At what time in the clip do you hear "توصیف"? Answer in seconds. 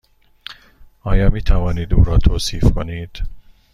2.17-2.63